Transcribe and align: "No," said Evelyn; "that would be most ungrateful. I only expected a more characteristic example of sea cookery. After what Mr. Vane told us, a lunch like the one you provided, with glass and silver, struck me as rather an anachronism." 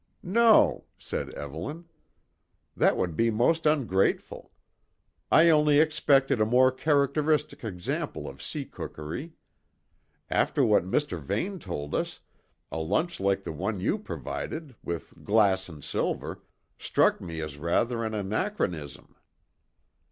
"No," 0.23 0.85
said 0.97 1.29
Evelyn; 1.35 1.85
"that 2.75 2.97
would 2.97 3.15
be 3.15 3.29
most 3.29 3.67
ungrateful. 3.67 4.51
I 5.31 5.49
only 5.51 5.79
expected 5.79 6.41
a 6.41 6.43
more 6.47 6.71
characteristic 6.71 7.63
example 7.63 8.27
of 8.27 8.41
sea 8.41 8.65
cookery. 8.65 9.33
After 10.27 10.65
what 10.65 10.89
Mr. 10.89 11.19
Vane 11.21 11.59
told 11.59 11.93
us, 11.93 12.19
a 12.71 12.79
lunch 12.79 13.19
like 13.19 13.43
the 13.43 13.51
one 13.53 13.79
you 13.79 13.99
provided, 13.99 14.73
with 14.83 15.23
glass 15.23 15.69
and 15.69 15.83
silver, 15.83 16.41
struck 16.79 17.21
me 17.21 17.39
as 17.39 17.59
rather 17.59 18.03
an 18.03 18.15
anachronism." 18.15 19.13